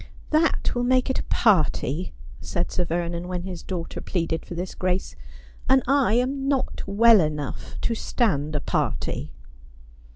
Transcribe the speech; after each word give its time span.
'That 0.31 0.73
will 0.73 0.81
make 0.83 1.11
it 1.11 1.19
a 1.19 1.23
party,' 1.25 2.11
said 2.39 2.71
Sir 2.71 2.85
Vernon, 2.85 3.27
when 3.27 3.43
his 3.43 3.61
daugh 3.61 3.87
ter 3.87 4.01
pleaded 4.01 4.47
for 4.47 4.55
this 4.55 4.73
grace,' 4.73 5.15
and 5.69 5.83
I 5.85 6.13
am 6.13 6.47
not 6.47 6.81
well 6.87 7.21
enough 7.21 7.75
to 7.81 7.93
stand 7.93 8.55
a 8.55 8.61
party.' 8.61 9.31